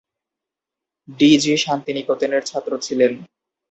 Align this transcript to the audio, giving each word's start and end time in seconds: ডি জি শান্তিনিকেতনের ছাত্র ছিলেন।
ডি 1.19 1.29
জি 1.43 1.53
শান্তিনিকেতনের 1.57 2.43
ছাত্র 2.45 2.71
ছিলেন। 2.77 3.11